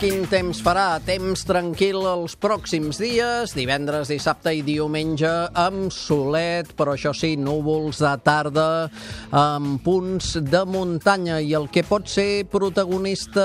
Quin 0.00 0.22
temps 0.30 0.62
farà. 0.64 0.96
Temps 1.04 1.42
tranquil 1.44 1.98
els 2.08 2.32
pròxims 2.40 2.96
dies, 3.02 3.52
divendres, 3.52 4.08
dissabte 4.08 4.54
i 4.56 4.62
diumenge, 4.64 5.28
amb 5.60 5.90
solet, 5.92 6.70
però 6.78 6.94
això 6.96 7.12
sí, 7.16 7.34
núvols 7.36 7.98
de 8.00 8.12
tarda, 8.24 8.88
amb 9.36 9.82
punts 9.84 10.38
de 10.40 10.62
muntanya. 10.64 11.36
I 11.44 11.52
el 11.58 11.68
que 11.68 11.82
pot 11.84 12.08
ser 12.08 12.46
protagonista 12.48 13.44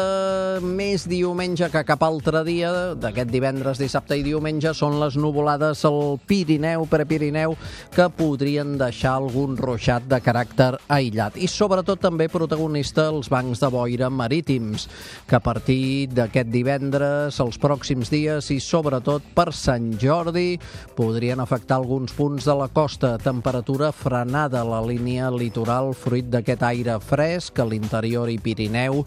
més 0.63 1.04
diumenge 1.12 1.68
que 1.73 1.84
cap 1.88 2.05
altre 2.08 2.46
dia, 2.48 2.72
d'aquest 3.04 3.34
divendres, 3.34 3.82
dissabte 3.82 4.16
i 4.16 4.24
diumenge, 4.24 4.72
són 4.77 4.96
les 5.02 5.20
nuvolades 5.20 5.84
al 5.90 6.22
Pirineu, 6.24 6.88
Prepirineu, 6.88 7.58
que 7.91 8.08
podrien 8.16 8.77
deixar 8.80 9.18
algun 9.18 9.60
ruixat 9.60 10.08
de 10.08 10.22
caràcter 10.24 10.72
aïllat. 10.88 11.35
I 11.35 11.52
sobretot 11.52 11.99
també 12.08 12.30
protagonista 12.32 13.10
els 13.12 13.27
bancs 13.34 13.60
de 13.60 13.74
boira 13.76 14.08
marítims, 14.08 14.88
que 15.27 15.35
a 15.35 15.44
partir 15.44 16.08
d'aquest 16.16 16.45
divendres, 16.52 17.40
els 17.44 17.58
pròxims 17.62 18.12
dies 18.13 18.49
i 18.54 18.59
sobretot 18.63 19.23
per 19.35 19.49
Sant 19.55 19.91
Jordi 20.02 20.59
podrien 20.98 21.41
afectar 21.41 21.80
alguns 21.81 22.13
punts 22.16 22.45
de 22.48 22.55
la 22.58 22.68
costa. 22.73 23.16
Temperatura 23.21 23.91
frenada 23.95 24.62
a 24.62 24.68
la 24.68 24.81
línia 24.85 25.31
litoral 25.34 25.94
fruit 25.98 26.27
d'aquest 26.31 26.63
aire 26.68 26.99
fresc 27.04 27.59
a 27.59 27.66
l'interior 27.68 28.30
i 28.31 28.38
Pirineu 28.41 29.01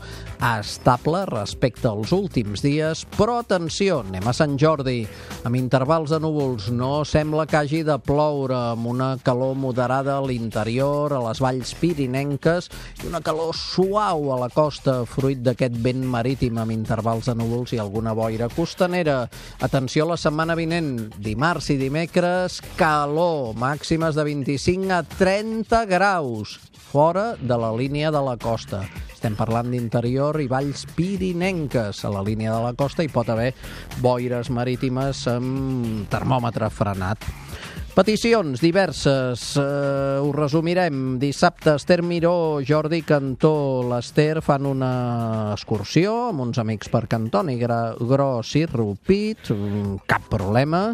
estable 0.44 1.24
respecte 1.30 1.88
als 1.88 2.12
últims 2.12 2.62
dies, 2.64 3.04
però 3.16 3.38
atenció, 3.42 4.00
anem 4.06 4.26
a 4.28 4.34
Sant 4.36 4.58
Jordi 4.60 5.02
amb 5.48 5.58
intervals 5.58 6.12
de 6.14 6.20
núvols. 6.22 6.68
No 6.74 7.04
sembla 7.08 7.46
que 7.46 7.60
hagi 7.60 7.84
de 7.86 7.98
ploure 8.02 8.56
amb 8.72 8.90
una 8.90 9.12
calor 9.22 9.56
moderada 9.58 10.18
a 10.18 10.24
l'interior, 10.24 11.14
a 11.14 11.22
les 11.28 11.42
valls 11.42 11.74
pirinenques 11.78 12.70
i 13.02 13.08
una 13.08 13.22
calor 13.24 13.54
suau 13.56 14.32
a 14.34 14.40
la 14.42 14.50
costa 14.52 15.00
fruit 15.08 15.40
d'aquest 15.44 15.78
vent 15.84 16.04
marítim 16.08 16.58
amb 16.58 16.74
intervals 16.74 17.27
de 17.28 17.36
núvols 17.36 17.74
i 17.76 17.80
alguna 17.82 18.14
boira 18.16 18.48
costanera. 18.48 19.26
Atenció 19.60 20.06
la 20.08 20.16
setmana 20.16 20.56
vinent, 20.58 21.12
dimarts 21.20 21.70
i 21.74 21.78
dimecres, 21.80 22.62
calor, 22.80 23.52
màximes 23.60 24.16
de 24.16 24.24
25 24.24 24.94
a 24.96 25.02
30 25.04 25.84
graus, 25.90 26.56
fora 26.88 27.34
de 27.36 27.60
la 27.60 27.70
línia 27.76 28.10
de 28.10 28.22
la 28.24 28.38
costa. 28.40 28.86
Estem 29.12 29.36
parlant 29.36 29.68
d'interior 29.72 30.38
i 30.40 30.48
valls 30.48 30.86
pirinenques 30.96 32.04
a 32.06 32.12
la 32.14 32.22
línia 32.24 32.54
de 32.54 32.62
la 32.64 32.74
costa 32.78 33.04
i 33.04 33.10
pot 33.12 33.28
haver 33.28 33.50
boires 34.00 34.48
marítimes 34.54 35.26
amb 35.30 36.06
termòmetre 36.12 36.70
frenat. 36.70 37.26
Peticions 37.98 38.60
diverses, 38.62 39.56
uh, 39.58 40.22
ho 40.22 40.28
resumirem. 40.30 41.18
Dissabte, 41.18 41.72
Esther 41.74 42.04
Miró, 42.06 42.60
Jordi 42.62 43.00
Cantó, 43.02 43.82
l'Ester 43.90 44.38
fan 44.38 44.68
una 44.70 44.90
excursió 45.50 46.12
amb 46.28 46.44
uns 46.44 46.60
amics 46.62 46.92
per 46.92 47.08
Cantoni, 47.10 47.56
Gros 47.58 48.52
i 48.54 48.62
Rupit, 48.70 49.50
cap 50.06 50.28
problema. 50.30 50.92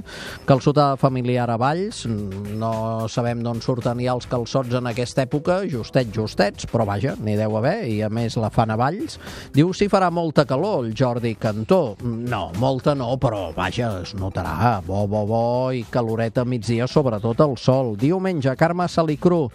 Calçotada 0.48 0.96
familiar 0.96 1.50
a 1.52 1.58
Valls, 1.60 2.06
no 2.08 2.72
sabem 3.12 3.44
d'on 3.44 3.60
surten 3.60 4.00
ja 4.00 4.16
els 4.16 4.24
calçots 4.24 4.72
en 4.72 4.88
aquesta 4.88 5.26
època, 5.28 5.58
justets, 5.68 6.16
justets, 6.16 6.64
però 6.72 6.88
vaja, 6.88 7.18
n'hi 7.20 7.36
deu 7.36 7.58
haver, 7.60 7.82
i 7.84 8.00
a 8.00 8.08
més 8.08 8.38
la 8.40 8.48
fan 8.48 8.72
a 8.72 8.78
Valls. 8.80 9.18
Diu 9.52 9.76
si 9.76 9.90
farà 9.92 10.08
molta 10.08 10.46
calor 10.48 10.86
el 10.86 10.96
Jordi 10.96 11.34
Cantó. 11.36 11.98
No, 12.00 12.46
molta 12.64 12.96
no, 12.96 13.12
però 13.20 13.50
vaja, 13.52 13.92
es 14.00 14.16
notarà, 14.16 14.80
bo, 14.88 15.04
bo, 15.04 15.26
bo, 15.28 15.44
i 15.76 15.84
caloreta 15.92 16.48
migdia 16.48 16.88
sobretot 16.94 17.40
el 17.42 17.56
sol. 17.58 17.94
Diumenge, 17.98 18.54
Carme 18.56 18.86
Salicru, 18.88 19.48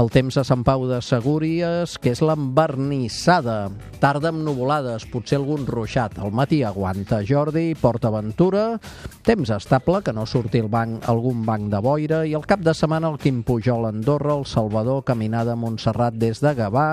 el 0.00 0.08
temps 0.14 0.38
a 0.40 0.44
Sant 0.46 0.64
Pau 0.64 0.86
de 0.88 1.00
Segúries, 1.04 1.98
que 2.00 2.14
és 2.14 2.22
l'envernissada. 2.24 3.58
Tarda 4.00 4.32
amb 4.32 4.40
nuvolades, 4.46 5.04
potser 5.12 5.38
algun 5.40 5.66
ruixat. 5.68 6.16
Al 6.22 6.32
matí 6.32 6.62
aguanta 6.64 7.20
Jordi, 7.26 7.74
PortAventura, 7.78 8.78
temps 9.26 9.52
estable, 9.58 10.00
que 10.06 10.14
no 10.16 10.24
surti 10.26 10.62
el 10.62 10.70
banc, 10.72 11.02
algun 11.10 11.44
banc 11.46 11.68
de 11.72 11.82
boira, 11.84 12.22
i 12.24 12.32
el 12.38 12.46
cap 12.48 12.64
de 12.64 12.74
setmana 12.76 13.12
el 13.12 13.20
Quim 13.20 13.42
Pujol 13.44 13.90
Andorra, 13.90 14.38
el 14.38 14.46
Salvador, 14.48 15.04
caminada 15.04 15.52
a 15.52 15.60
Montserrat 15.60 16.16
des 16.16 16.40
de 16.40 16.54
Gavà, 16.56 16.88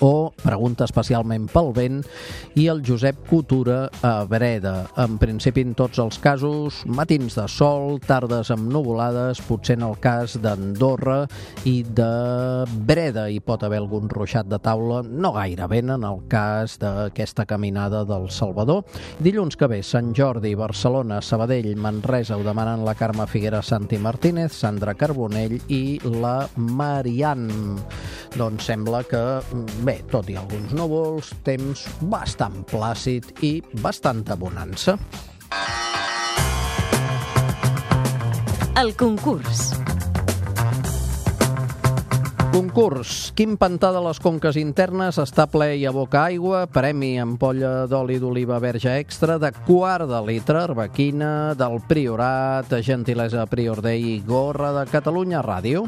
o 0.00 0.30
pregunta 0.42 0.86
especialment 0.88 1.48
pel 1.52 1.72
vent 1.76 2.02
i 2.58 2.68
el 2.70 2.82
Josep 2.86 3.24
Coutura 3.28 3.88
a 4.02 4.24
Breda. 4.28 4.88
En 5.00 5.18
principi 5.20 5.64
en 5.66 5.74
tots 5.78 6.00
els 6.02 6.18
casos, 6.22 6.82
matins 6.86 7.36
de 7.38 7.46
sol, 7.50 7.98
tardes 8.04 8.52
amb 8.54 8.70
nuvolades, 8.72 9.40
potser 9.48 9.78
en 9.78 9.86
el 9.88 9.96
cas 10.02 10.36
d'Andorra 10.42 11.20
i 11.68 11.82
de 11.82 12.10
Breda 12.88 13.28
hi 13.30 13.40
pot 13.44 13.64
haver 13.66 13.82
algun 13.82 14.08
ruixat 14.12 14.48
de 14.50 14.60
taula, 14.62 15.02
no 15.02 15.32
gaire 15.36 15.68
ben 15.70 15.94
en 15.94 16.06
el 16.06 16.22
cas 16.30 16.78
d'aquesta 16.82 17.46
caminada 17.46 18.04
del 18.08 18.28
Salvador. 18.30 18.84
Dilluns 19.22 19.56
que 19.58 19.68
ve, 19.70 19.82
Sant 19.82 20.12
Jordi, 20.16 20.54
Barcelona, 20.58 21.22
Sabadell, 21.22 21.74
Manresa 21.76 22.36
ho 22.36 22.44
demanen 22.46 22.84
la 22.86 22.96
Carme 22.98 23.26
Figuera 23.26 23.62
Santi 23.62 23.98
Martínez, 23.98 24.52
Sandra 24.52 24.94
Carbonell 24.94 25.58
i 25.68 25.98
la 26.04 26.48
Marian. 26.56 27.48
Doncs 28.36 28.68
sembla 28.68 29.02
que 29.08 29.22
Bé, 29.86 30.00
tot 30.10 30.26
i 30.26 30.34
alguns 30.34 30.72
núvols, 30.74 31.28
temps 31.46 31.84
bastant 32.10 32.64
plàcid 32.66 33.30
i 33.46 33.58
bastanta 33.78 34.34
bonança. 34.34 34.96
El 38.78 38.90
concurs. 38.98 39.70
Concurs. 42.50 43.12
Quin 43.38 43.54
pantà 43.60 43.92
de 43.94 44.00
les 44.02 44.18
conques 44.18 44.58
internes 44.58 45.20
està 45.22 45.46
ple 45.50 45.70
i 45.78 45.86
aboca 45.86 46.24
aigua? 46.26 46.64
Premi 46.74 47.12
ampolla 47.22 47.86
d'oli 47.86 48.18
d'oliva 48.18 48.58
verge 48.58 48.96
extra 48.98 49.38
de 49.38 49.52
quart 49.66 50.10
de 50.10 50.24
litre, 50.26 50.64
arbequina, 50.66 51.54
del 51.58 51.78
Priorat, 51.86 52.74
gentilesa 52.82 53.46
Prior 53.46 53.78
Dei 53.84 54.16
i 54.16 54.18
gorra 54.26 54.74
de 54.80 54.88
Catalunya 54.90 55.44
Ràdio. 55.46 55.86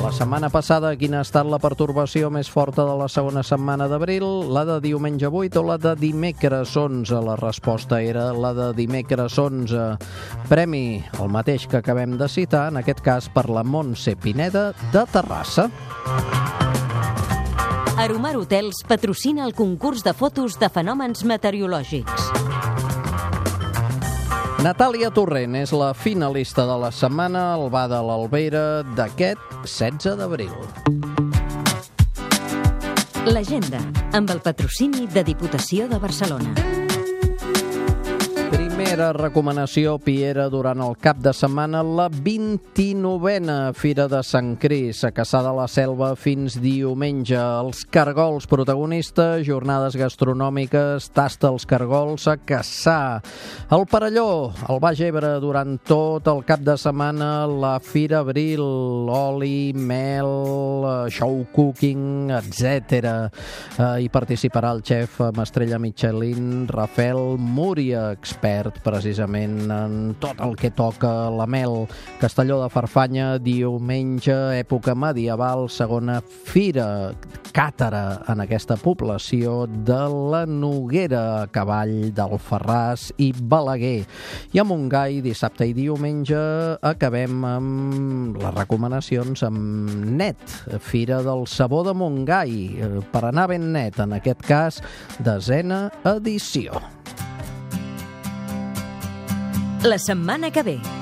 La 0.00 0.10
setmana 0.16 0.48
passada, 0.48 0.94
quina 0.96 1.18
ha 1.20 1.24
estat 1.26 1.44
la 1.44 1.58
pertorbació 1.60 2.30
més 2.32 2.48
forta 2.48 2.86
de 2.88 2.94
la 2.96 3.08
segona 3.12 3.42
setmana 3.44 3.84
d'abril? 3.90 4.24
La 4.48 4.62
de 4.64 4.78
diumenge 4.80 5.28
8 5.28 5.60
o 5.60 5.64
la 5.68 5.76
de 5.76 5.92
dimecres 6.00 6.72
11? 6.72 7.20
La 7.26 7.36
resposta 7.36 8.00
era 8.00 8.30
la 8.32 8.54
de 8.56 8.70
dimecres 8.78 9.36
11. 9.36 9.84
Premi, 10.48 11.02
el 11.20 11.28
mateix 11.28 11.68
que 11.68 11.82
acabem 11.82 12.16
de 12.16 12.30
citar, 12.32 12.70
en 12.72 12.80
aquest 12.80 13.04
cas 13.04 13.28
per 13.28 13.50
la 13.52 13.60
Montse 13.60 14.16
Pineda 14.16 14.70
de 14.88 15.04
Terrassa. 15.12 15.68
Aromar 18.00 18.38
Hotels 18.40 18.80
patrocina 18.88 19.44
el 19.44 19.52
concurs 19.52 20.00
de 20.00 20.16
fotos 20.16 20.56
de 20.56 20.72
fenòmens 20.72 21.26
meteorològics. 21.28 22.39
Natàlia 24.60 25.08
Torrent 25.08 25.54
és 25.56 25.70
la 25.72 25.94
finalista 25.96 26.66
de 26.68 26.74
la 26.82 26.90
setmana 26.92 27.46
al 27.54 27.70
Bar 27.72 27.86
de 27.88 28.00
l'Albera 28.04 28.64
d'aquest 28.98 29.40
16 29.64 30.18
d'abril. 30.20 30.52
L'agenda, 33.24 33.80
amb 34.12 34.28
el 34.36 34.44
patrocini 34.44 35.08
de 35.08 35.24
Diputació 35.32 35.88
de 35.88 36.02
Barcelona. 36.04 36.79
Primera 39.00 39.16
recomanació, 39.16 39.94
Piera, 40.04 40.50
durant 40.52 40.82
el 40.84 40.90
cap 41.00 41.22
de 41.24 41.30
setmana, 41.32 41.80
la 41.80 42.10
29a 42.12 43.72
Fira 43.72 44.04
de 44.12 44.18
Sant 44.20 44.50
Cris, 44.60 44.98
a 45.08 45.10
Caçà 45.16 45.40
de 45.40 45.54
la 45.56 45.64
Selva 45.72 46.10
fins 46.20 46.58
diumenge. 46.60 47.38
Els 47.40 47.86
cargols 47.88 48.44
protagonistes, 48.44 49.46
jornades 49.46 49.96
gastronòmiques, 49.96 51.06
tasta 51.16 51.48
els 51.48 51.64
cargols 51.64 52.26
a 52.28 52.34
Caçà. 52.44 53.22
El 53.72 53.86
Parelló, 53.88 54.50
el 54.68 54.82
Baix 54.84 55.00
Ebre, 55.06 55.32
durant 55.40 55.78
tot 55.80 56.28
el 56.28 56.44
cap 56.44 56.60
de 56.60 56.76
setmana, 56.76 57.46
la 57.48 57.78
Fira 57.80 58.20
Abril, 58.20 58.60
oli, 59.16 59.72
mel, 59.72 61.08
show 61.08 61.40
cooking, 61.56 62.34
etc. 62.36 63.32
Hi 63.80 64.12
participarà 64.12 64.76
el 64.76 64.84
xef 64.84 65.22
estrella 65.40 65.80
Michelin, 65.80 66.68
Rafael 66.68 67.40
Múria, 67.40 68.10
expert 68.12 68.84
precisament 68.90 69.70
en 69.70 69.96
tot 70.20 70.40
el 70.42 70.56
que 70.58 70.72
toca 70.74 71.30
la 71.30 71.46
mel. 71.46 71.86
Castelló 72.20 72.58
de 72.62 72.68
Farfanya, 72.72 73.38
diumenge, 73.38 74.34
època 74.58 74.96
medieval, 74.98 75.68
segona 75.70 76.18
fira, 76.20 77.12
càtera 77.54 78.20
en 78.30 78.42
aquesta 78.44 78.76
població 78.80 79.64
de 79.70 80.00
la 80.32 80.44
Noguera, 80.46 81.46
cavall 81.54 82.10
del 82.14 82.36
Ferràs 82.42 83.08
i 83.22 83.30
Balaguer. 83.34 84.04
I 84.54 84.62
a 84.62 84.66
Montgai, 84.66 85.20
dissabte 85.24 85.68
i 85.70 85.74
diumenge, 85.76 86.40
acabem 86.92 87.44
amb 87.46 88.38
les 88.40 88.56
recomanacions 88.58 89.44
amb 89.46 89.90
net, 90.10 90.40
Fira 90.82 91.20
del 91.26 91.46
Sabó 91.50 91.82
de 91.86 91.94
Montgai, 91.94 92.56
eh, 92.78 92.94
per 93.12 93.26
anar 93.28 93.50
ben 93.50 93.70
net, 93.74 94.00
en 94.02 94.16
aquest 94.18 94.46
cas, 94.46 94.82
desena 95.18 95.88
edició. 96.16 96.99
La 99.82 99.98
setmana 99.98 100.50
que 100.50 100.62
ve. 100.62 100.99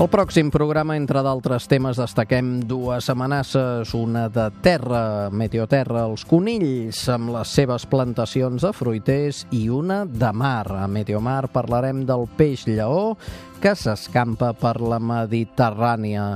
Al 0.00 0.08
pròxim 0.08 0.48
programa, 0.48 0.94
entre 0.96 1.20
d'altres 1.20 1.66
temes, 1.68 1.98
destaquem 2.00 2.62
dues 2.64 3.10
amenaces, 3.12 3.90
una 3.92 4.30
de 4.32 4.46
terra, 4.64 5.28
meteoterra, 5.28 6.06
els 6.08 6.24
conills, 6.24 7.02
amb 7.12 7.34
les 7.34 7.52
seves 7.52 7.84
plantacions 7.84 8.64
de 8.64 8.70
fruiters, 8.72 9.42
i 9.52 9.66
una 9.68 10.06
de 10.08 10.32
mar. 10.32 10.64
A 10.72 10.86
Meteomar 10.88 11.50
parlarem 11.52 12.06
del 12.08 12.24
peix 12.38 12.64
lleó, 12.64 13.18
que 13.60 13.74
s'escampa 13.76 14.54
per 14.56 14.78
la 14.80 14.96
Mediterrània. 15.04 16.30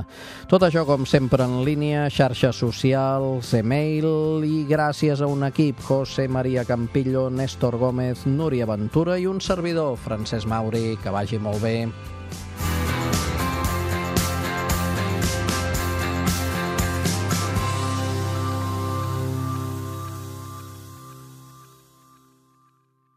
Tot 0.45 0.67
això, 0.69 0.85
com 0.85 1.09
sempre, 1.09 1.49
en 1.49 1.63
línia, 1.65 2.05
xarxes 2.13 2.61
socials, 2.61 3.49
e-mail 3.57 4.45
i 4.45 4.67
gràcies 4.69 5.25
a 5.25 5.31
un 5.31 5.41
equip, 5.49 5.81
José 5.89 6.27
María 6.29 6.69
Campillo, 6.69 7.31
Néstor 7.33 7.81
Gómez, 7.81 8.27
Núria 8.29 8.69
Ventura 8.69 9.17
i 9.17 9.25
un 9.25 9.41
servidor, 9.41 9.97
Francesc 9.97 10.45
Mauri, 10.45 10.99
que 11.01 11.09
vagi 11.17 11.41
molt 11.41 11.65
bé. 11.65 11.79